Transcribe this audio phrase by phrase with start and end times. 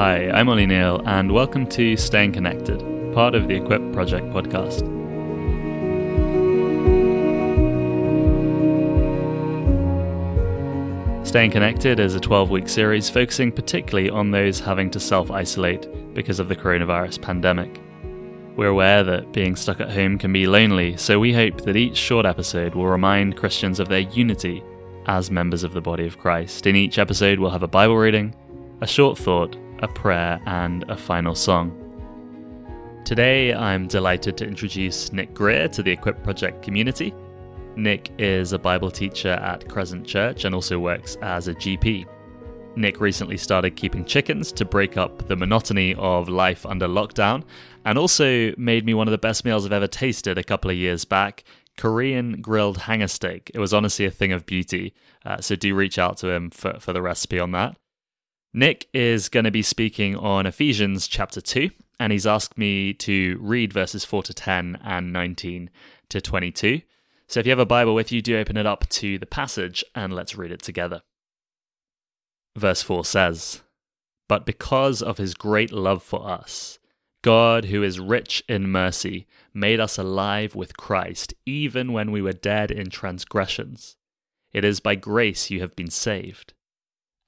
[0.00, 2.80] Hi, I'm Ollie Neal, and welcome to Staying Connected,
[3.12, 4.80] part of the Equip Project podcast.
[11.26, 16.14] Staying Connected is a 12 week series focusing particularly on those having to self isolate
[16.14, 17.78] because of the coronavirus pandemic.
[18.56, 21.98] We're aware that being stuck at home can be lonely, so we hope that each
[21.98, 24.64] short episode will remind Christians of their unity
[25.04, 26.66] as members of the body of Christ.
[26.66, 28.34] In each episode, we'll have a Bible reading,
[28.80, 31.76] a short thought, a prayer, and a final song.
[33.04, 37.14] Today, I'm delighted to introduce Nick Greer to the Equip Project community.
[37.76, 42.06] Nick is a Bible teacher at Crescent Church and also works as a GP.
[42.76, 47.42] Nick recently started keeping chickens to break up the monotony of life under lockdown,
[47.84, 50.76] and also made me one of the best meals I've ever tasted a couple of
[50.76, 51.44] years back
[51.80, 53.50] Korean grilled hanger steak.
[53.54, 54.92] It was honestly a thing of beauty,
[55.24, 57.76] uh, so do reach out to him for, for the recipe on that.
[58.52, 61.70] Nick is going to be speaking on Ephesians chapter 2,
[62.00, 65.70] and he's asked me to read verses 4 to 10 and 19
[66.08, 66.80] to 22.
[67.28, 69.84] So if you have a Bible with you, do open it up to the passage
[69.94, 71.02] and let's read it together.
[72.56, 73.62] Verse 4 says,
[74.28, 76.80] But because of his great love for us,
[77.22, 82.32] God, who is rich in mercy, made us alive with Christ, even when we were
[82.32, 83.96] dead in transgressions.
[84.52, 86.54] It is by grace you have been saved.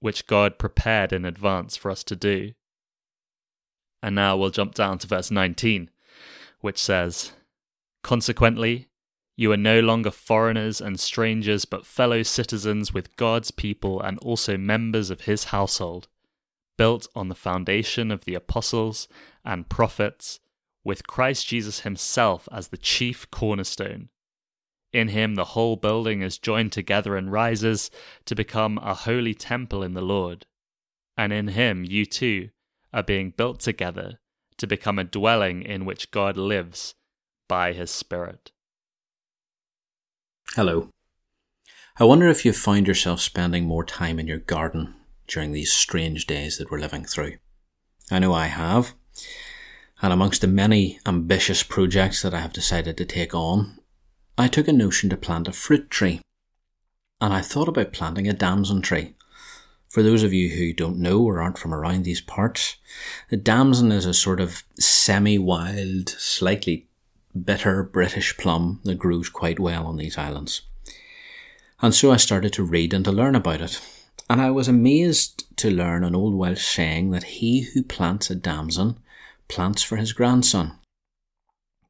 [0.00, 2.52] which God prepared in advance for us to do.
[4.02, 5.90] And now we'll jump down to verse 19,
[6.60, 7.32] which says,
[8.02, 8.88] Consequently,
[9.36, 14.56] you are no longer foreigners and strangers, but fellow citizens with God's people and also
[14.56, 16.08] members of his household,
[16.76, 19.08] built on the foundation of the apostles
[19.44, 20.40] and prophets,
[20.84, 24.08] with Christ Jesus himself as the chief cornerstone.
[24.92, 27.90] In him, the whole building is joined together and rises
[28.24, 30.46] to become a holy temple in the Lord.
[31.16, 32.50] And in him, you too
[32.92, 34.18] are being built together
[34.56, 36.94] to become a dwelling in which God lives
[37.48, 38.52] by his Spirit.
[40.54, 40.90] Hello.
[41.98, 44.94] I wonder if you've found yourself spending more time in your garden
[45.26, 47.34] during these strange days that we're living through.
[48.10, 48.94] I know I have.
[50.02, 53.79] And amongst the many ambitious projects that I have decided to take on,
[54.40, 56.22] I took a notion to plant a fruit tree.
[57.20, 59.12] And I thought about planting a damson tree.
[59.86, 62.76] For those of you who don't know or aren't from around these parts,
[63.28, 66.88] the damson is a sort of semi-wild, slightly
[67.44, 70.62] bitter British plum that grows quite well on these islands.
[71.82, 73.78] And so I started to read and to learn about it.
[74.30, 78.36] And I was amazed to learn an old Welsh saying that he who plants a
[78.36, 79.00] damson
[79.48, 80.78] plants for his grandson.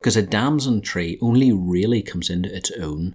[0.01, 3.15] Because a damson tree only really comes into its own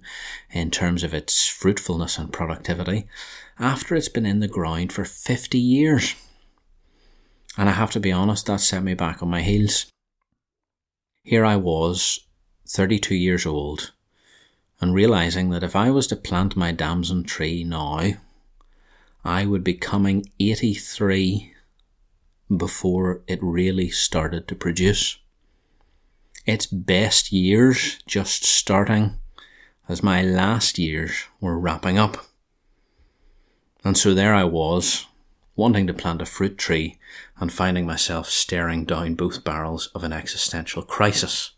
[0.52, 3.08] in terms of its fruitfulness and productivity
[3.58, 6.14] after it's been in the ground for 50 years.
[7.58, 9.86] And I have to be honest, that set me back on my heels.
[11.24, 12.20] Here I was,
[12.68, 13.92] 32 years old,
[14.80, 18.12] and realizing that if I was to plant my damson tree now,
[19.24, 21.52] I would be coming 83
[22.54, 25.18] before it really started to produce.
[26.46, 29.18] Its best years just starting
[29.88, 32.24] as my last years were wrapping up.
[33.84, 35.06] And so there I was,
[35.56, 36.98] wanting to plant a fruit tree
[37.38, 41.52] and finding myself staring down both barrels of an existential crisis.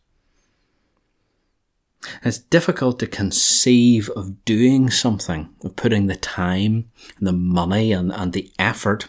[2.23, 8.13] It's difficult to conceive of doing something, of putting the time and the money and,
[8.13, 9.09] and the effort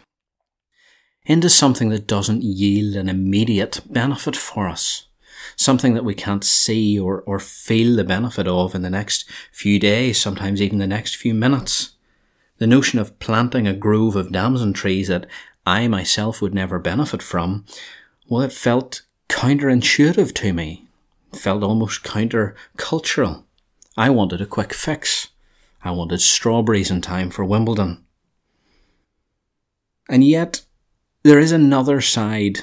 [1.26, 5.09] into something that doesn't yield an immediate benefit for us.
[5.60, 9.78] Something that we can't see or, or feel the benefit of in the next few
[9.78, 11.98] days, sometimes even the next few minutes.
[12.60, 15.28] The notion of planting a grove of damson trees that
[15.66, 17.66] I myself would never benefit from,
[18.30, 20.88] well, it felt counterintuitive to me.
[21.34, 23.44] It felt almost countercultural.
[23.98, 25.28] I wanted a quick fix.
[25.84, 28.06] I wanted strawberries in time for Wimbledon.
[30.08, 30.62] And yet,
[31.24, 32.60] there is another side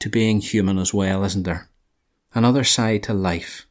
[0.00, 1.69] to being human as well, isn't there?
[2.34, 3.66] Another side to life.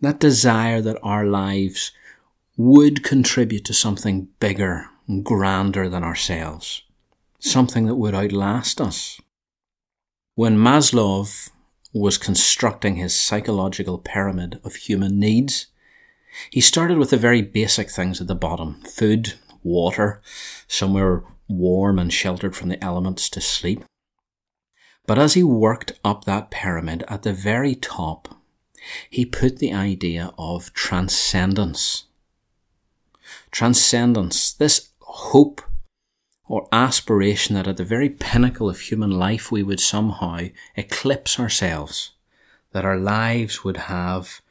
[0.00, 1.92] That desire that our lives
[2.56, 6.82] would contribute to something bigger and grander than ourselves.
[7.40, 9.20] something that would outlast us.
[10.34, 11.50] When Maslow
[11.92, 15.66] was constructing his psychological pyramid of human needs,
[16.50, 20.20] he started with the very basic things at the bottom food, water,
[20.66, 23.84] somewhere warm and sheltered from the elements to sleep.
[25.08, 28.36] But as he worked up that pyramid at the very top,
[29.08, 32.04] he put the idea of transcendence.
[33.50, 35.62] Transcendence, this hope
[36.46, 40.40] or aspiration that at the very pinnacle of human life we would somehow
[40.76, 42.12] eclipse ourselves,
[42.72, 44.42] that our lives would have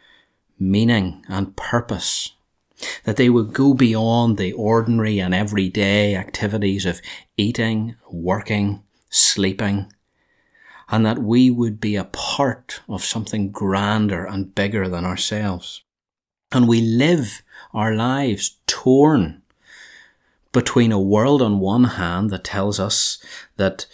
[0.60, 2.34] meaning and purpose,
[3.04, 7.00] that they would go beyond the ordinary and everyday activities of
[7.38, 8.82] eating, working,
[9.12, 9.92] sleeping,
[10.90, 15.84] and that we would be a part of something grander and bigger than ourselves.
[16.52, 17.42] And we live
[17.74, 19.42] our lives torn
[20.54, 23.22] between a world on one hand that tells us
[23.58, 23.86] that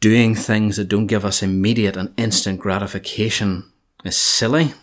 [0.00, 3.70] doing things that don't give us immediate and instant gratification
[4.04, 4.74] is silly,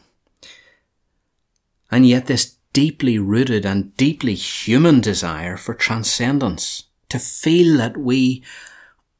[1.90, 8.44] and yet this deeply rooted and deeply human desire for transcendence, to feel that we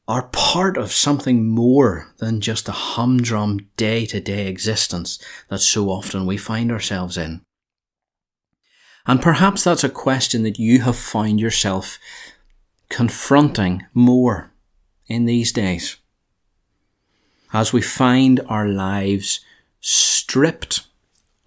[0.10, 5.20] are part of something more than just a humdrum day to day existence
[5.50, 7.42] that so often we find ourselves in.
[9.06, 12.00] And perhaps that's a question that you have found yourself
[12.90, 14.52] confronting more
[15.08, 15.98] in these days.
[17.54, 19.42] As we find our lives
[19.80, 20.88] stripped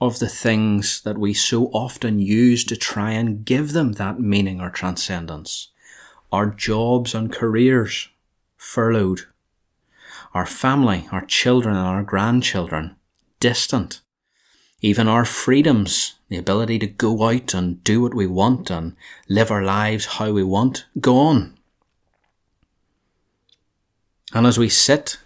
[0.01, 4.61] of the things that we so often use to try and give them that meaning
[4.61, 5.69] or transcendence.
[6.31, 8.09] Our jobs and careers,
[8.63, 9.23] furloughed.
[10.33, 12.97] Our family, our children and our grandchildren,
[13.41, 14.01] distant.
[14.81, 18.97] Even our freedoms, the ability to go out and do what we want and
[19.29, 21.59] live our lives how we want, gone.
[24.33, 25.19] And as we sit,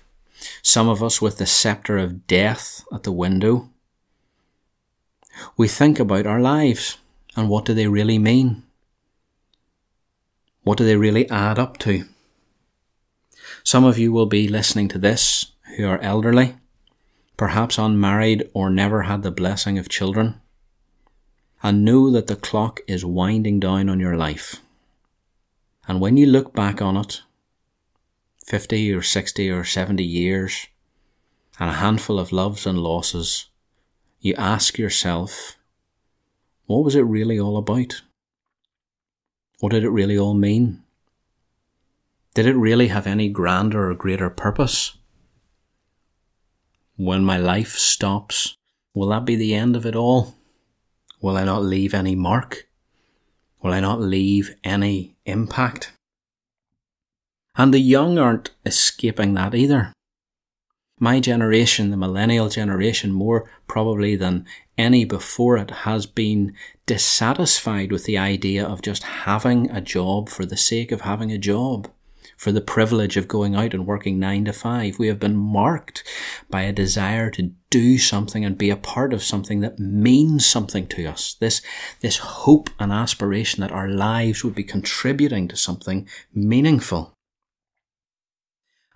[0.63, 3.69] some of us with the sceptre of death at the window,
[5.57, 6.99] we think about our lives
[7.37, 8.63] and what do they really mean?
[10.65, 12.07] What do they really add up to?
[13.67, 16.55] Some of you will be listening to this who are elderly,
[17.37, 20.41] perhaps unmarried or never had the blessing of children,
[21.65, 24.61] and know that the clock is winding down on your life.
[25.89, 27.23] And when you look back on it,
[28.47, 30.69] 50 or 60 or 70 years,
[31.59, 33.49] and a handful of loves and losses,
[34.21, 35.57] you ask yourself,
[36.67, 38.03] what was it really all about?
[39.59, 40.85] What did it really all mean?
[42.37, 44.99] Did it really have any grander or greater purpose?
[46.97, 48.59] When my life stops,
[48.93, 50.35] will that be the end of it all?
[51.23, 52.69] Will I not leave any mark?
[53.63, 55.95] Will I not leave any impact?
[57.57, 59.95] And the young aren't escaping that either.
[61.01, 64.45] My generation, the millennial generation, more probably than
[64.77, 66.53] any before it, has been
[66.85, 71.39] dissatisfied with the idea of just having a job for the sake of having a
[71.39, 71.89] job
[72.37, 74.99] for the privilege of going out and working nine to five.
[74.99, 76.05] We have been marked
[76.51, 80.87] by a desire to do something and be a part of something that means something
[80.89, 81.35] to us.
[81.41, 81.63] This,
[82.01, 87.15] this hope and aspiration that our lives would be contributing to something meaningful.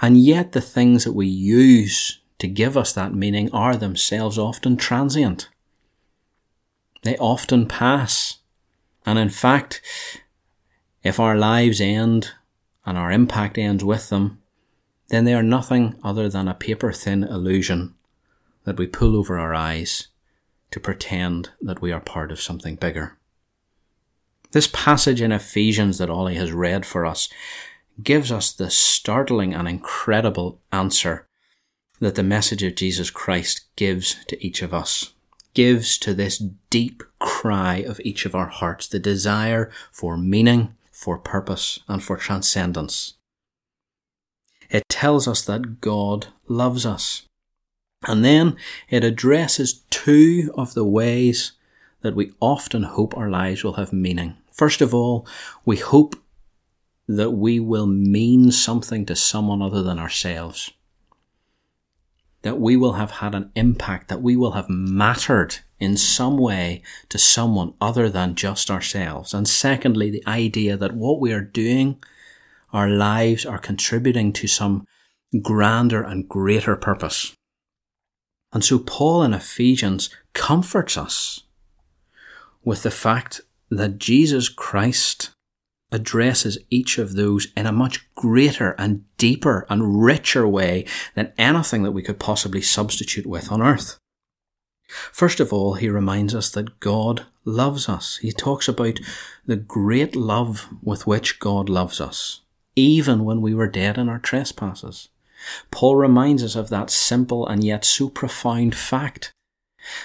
[0.00, 4.76] And yet the things that we use to give us that meaning are themselves often
[4.76, 5.49] transient.
[7.02, 8.38] They often pass.
[9.06, 9.80] And in fact,
[11.02, 12.32] if our lives end
[12.84, 14.40] and our impact ends with them,
[15.08, 17.94] then they are nothing other than a paper thin illusion
[18.64, 20.08] that we pull over our eyes
[20.70, 23.16] to pretend that we are part of something bigger.
[24.52, 27.28] This passage in Ephesians that Ollie has read for us
[28.02, 31.26] gives us the startling and incredible answer
[32.00, 35.12] that the message of Jesus Christ gives to each of us,
[35.54, 36.38] gives to this
[36.70, 42.19] deep cry of each of our hearts, the desire for meaning, for purpose and for
[42.19, 43.14] transcendence.
[44.69, 47.23] It tells us that God loves us.
[48.07, 48.57] And then
[48.90, 51.52] it addresses two of the ways
[52.02, 54.37] that we often hope our lives will have meaning.
[54.52, 55.26] First of all,
[55.64, 56.16] we hope
[57.09, 60.71] that we will mean something to someone other than ourselves.
[62.42, 66.82] That we will have had an impact, that we will have mattered in some way
[67.09, 69.35] to someone other than just ourselves.
[69.35, 72.02] And secondly, the idea that what we are doing,
[72.73, 74.87] our lives are contributing to some
[75.42, 77.35] grander and greater purpose.
[78.52, 81.44] And so Paul in Ephesians comforts us
[82.64, 85.30] with the fact that Jesus Christ
[85.92, 91.82] addresses each of those in a much greater and deeper and richer way than anything
[91.82, 93.99] that we could possibly substitute with on earth.
[95.12, 98.16] First of all, he reminds us that God loves us.
[98.18, 98.99] He talks about
[99.47, 102.40] the great love with which God loves us,
[102.75, 105.09] even when we were dead in our trespasses.
[105.70, 109.32] Paul reminds us of that simple and yet so profound fact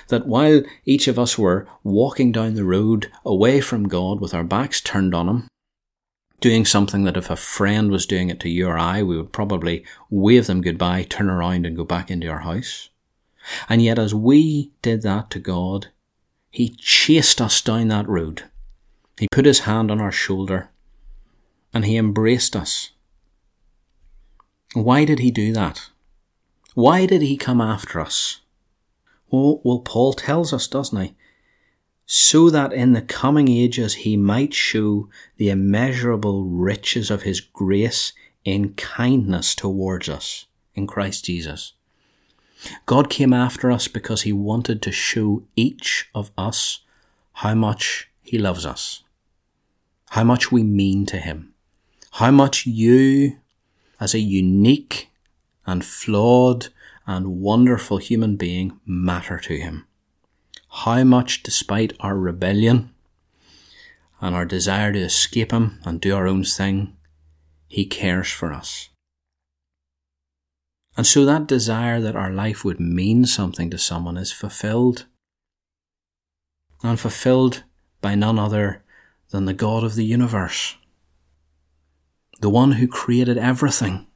[0.08, 4.44] that while each of us were walking down the road away from God with our
[4.44, 5.48] backs turned on Him,
[6.42, 9.32] doing something that if a friend was doing it to you or I, we would
[9.32, 12.90] probably wave them goodbye, turn around and go back into our house.
[13.70, 15.88] And yet as we did that to God,
[16.50, 18.44] He chased us down that road.
[19.20, 20.70] He put His hand on our shoulder
[21.74, 22.92] and He embraced us.
[24.74, 25.90] Why did He do that?
[26.74, 28.42] Why did He come after us?
[29.30, 31.16] Well, well, Paul tells us, doesn't he?
[32.06, 38.14] So that in the coming ages he might show the immeasurable riches of his grace
[38.44, 40.46] in kindness towards us
[40.76, 41.74] in Christ Jesus.
[42.86, 46.82] God came after us because he wanted to show each of us
[47.34, 49.04] how much he loves us,
[50.12, 51.54] how much we mean to him,
[52.14, 53.38] how much you,
[54.00, 55.10] as a unique
[55.66, 56.68] and flawed
[57.08, 59.88] and wonderful human being matter to him.
[60.84, 62.94] How much, despite our rebellion
[64.20, 66.98] and our desire to escape him and do our own thing,
[67.68, 68.90] he cares for us.
[70.98, 75.06] And so that desire that our life would mean something to someone is fulfilled.
[76.84, 77.64] And fulfilled
[78.02, 78.84] by none other
[79.30, 80.76] than the God of the universe.
[82.42, 84.08] The one who created everything.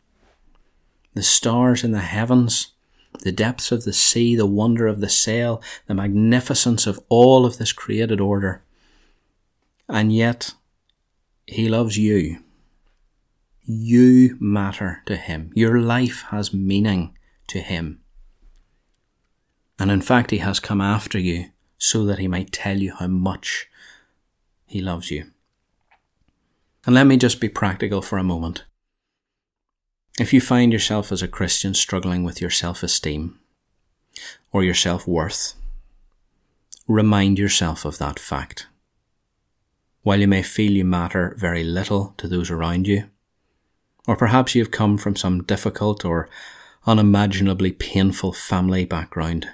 [1.13, 2.73] The stars in the heavens,
[3.21, 7.57] the depths of the sea, the wonder of the sail, the magnificence of all of
[7.57, 8.63] this created order.
[9.87, 10.53] And yet,
[11.45, 12.43] He loves you.
[13.63, 15.51] You matter to Him.
[15.53, 17.99] Your life has meaning to Him.
[19.77, 23.07] And in fact, He has come after you so that He might tell you how
[23.07, 23.67] much
[24.65, 25.31] He loves you.
[26.85, 28.63] And let me just be practical for a moment.
[30.19, 33.39] If you find yourself as a Christian struggling with your self esteem
[34.51, 35.53] or your self worth,
[36.89, 38.67] remind yourself of that fact.
[40.01, 43.09] While you may feel you matter very little to those around you,
[44.09, 46.27] or perhaps you have come from some difficult or
[46.85, 49.47] unimaginably painful family background,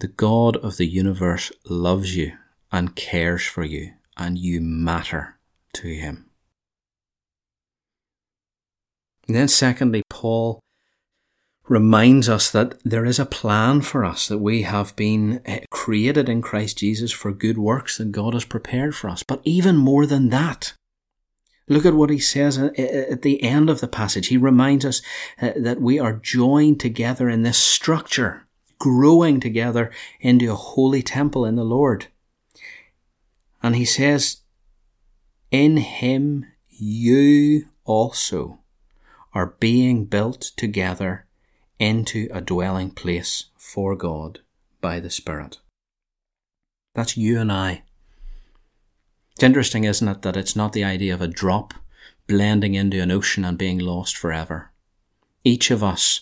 [0.00, 2.32] the God of the universe loves you
[2.72, 5.36] and cares for you, and you matter
[5.74, 6.29] to him.
[9.30, 10.58] And then, secondly, Paul
[11.68, 16.28] reminds us that there is a plan for us, that we have been eh, created
[16.28, 19.22] in Christ Jesus for good works that God has prepared for us.
[19.22, 20.72] But even more than that,
[21.68, 24.26] look at what he says at the end of the passage.
[24.26, 25.00] He reminds us
[25.38, 28.48] eh, that we are joined together in this structure,
[28.80, 32.08] growing together into a holy temple in the Lord.
[33.62, 34.38] And he says,
[35.52, 38.59] In him you also
[39.32, 41.26] are being built together
[41.78, 44.40] into a dwelling place for God
[44.80, 45.58] by the Spirit.
[46.94, 47.82] That's you and I.
[49.32, 51.74] It's interesting, isn't it, that it's not the idea of a drop
[52.26, 54.70] blending into an ocean and being lost forever.
[55.44, 56.20] Each of us,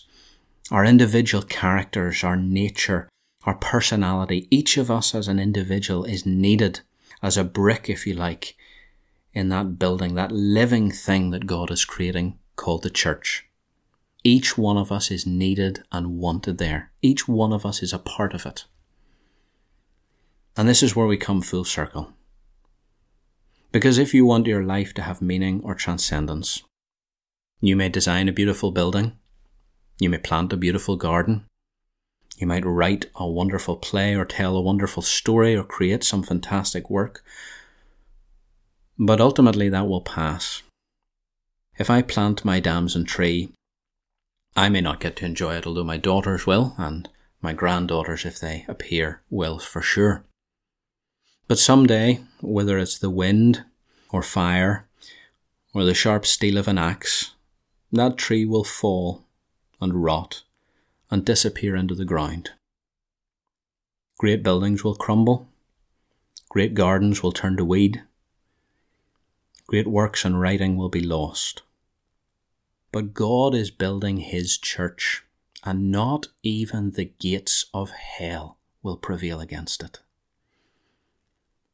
[0.71, 3.09] our individual characters, our nature,
[3.43, 6.81] our personality, each of us as an individual is needed
[7.21, 8.55] as a brick, if you like,
[9.33, 13.47] in that building, that living thing that God is creating called the church.
[14.23, 16.91] Each one of us is needed and wanted there.
[17.01, 18.65] Each one of us is a part of it.
[20.57, 22.11] And this is where we come full circle.
[23.71, 26.63] Because if you want your life to have meaning or transcendence,
[27.61, 29.13] you may design a beautiful building,
[29.97, 31.45] you may plant a beautiful garden,
[32.37, 36.89] you might write a wonderful play or tell a wonderful story or create some fantastic
[36.89, 37.23] work,
[38.97, 40.61] but ultimately that will pass.
[41.79, 43.53] If I plant my damson tree,
[44.53, 47.07] I may not get to enjoy it, although my daughters will, and
[47.41, 50.25] my granddaughters, if they appear, will for sure.
[51.47, 53.63] But some day, whether it's the wind,
[54.09, 54.89] or fire,
[55.73, 57.33] or the sharp steel of an axe,
[57.93, 59.23] that tree will fall
[59.79, 60.43] and rot
[61.09, 62.49] and disappear into the ground.
[64.17, 65.47] Great buildings will crumble,
[66.49, 68.03] great gardens will turn to weed,
[69.65, 71.61] great works and writing will be lost.
[72.91, 75.23] But God is building His church,
[75.63, 79.99] and not even the gates of hell will prevail against it.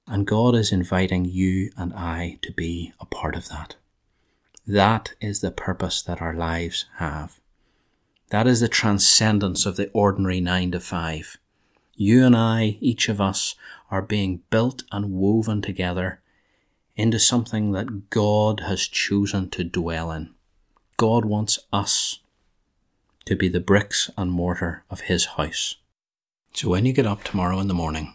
[0.08, 3.76] And God is inviting you and I to be a part of that.
[4.68, 7.40] That is the purpose that our lives have.
[8.30, 11.38] That is the transcendence of the ordinary nine to five.
[11.96, 13.56] You and I, each of us,
[13.90, 16.22] are being built and woven together
[16.96, 20.35] into something that God has chosen to dwell in.
[20.98, 22.20] God wants us
[23.26, 25.76] to be the bricks and mortar of His house.
[26.54, 28.14] So when you get up tomorrow in the morning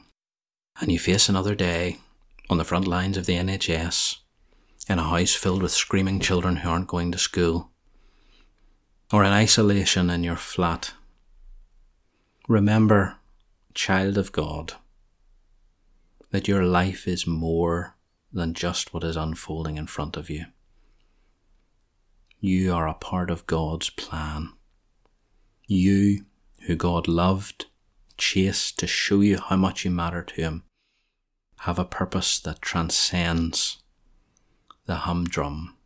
[0.80, 1.98] and you face another day
[2.48, 4.20] on the front lines of the NHS
[4.88, 7.70] in a house filled with screaming children who aren't going to school,
[9.12, 10.92] or in isolation in your flat,
[12.48, 13.16] remember,
[13.74, 14.72] child of God,
[16.30, 17.96] that your life is more
[18.32, 20.46] than just what is unfolding in front of you.
[22.42, 24.54] You are a part of God's plan.
[25.66, 26.24] You,
[26.62, 27.66] who God loved,
[28.16, 30.64] chased to show you how much you matter to Him,
[31.60, 33.82] have a purpose that transcends
[34.86, 35.76] the humdrum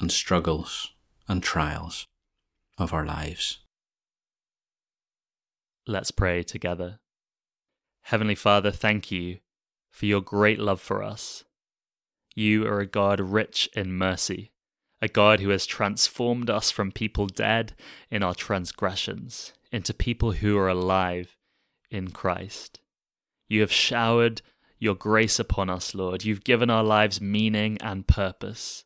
[0.00, 0.90] and struggles
[1.28, 2.06] and trials
[2.76, 3.58] of our lives.
[5.86, 6.98] Let's pray together.
[8.02, 9.38] Heavenly Father, thank you
[9.92, 11.44] for your great love for us.
[12.34, 14.50] You are a God rich in mercy,
[15.00, 17.74] a God who has transformed us from people dead
[18.10, 21.36] in our transgressions into people who are alive
[21.90, 22.80] in Christ.
[23.48, 24.42] You have showered
[24.78, 26.24] your grace upon us, Lord.
[26.24, 28.84] You've given our lives meaning and purpose.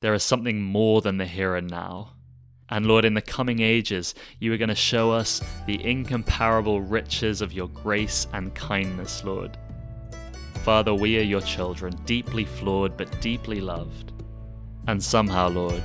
[0.00, 2.12] There is something more than the here and now.
[2.70, 7.40] And Lord, in the coming ages, you are going to show us the incomparable riches
[7.40, 9.56] of your grace and kindness, Lord.
[10.62, 14.12] Father, we are your children, deeply flawed but deeply loved.
[14.88, 15.82] And somehow, Lord,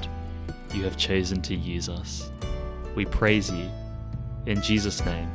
[0.74, 2.32] you have chosen to use us.
[2.96, 3.70] We praise you.
[4.46, 5.30] In Jesus' name.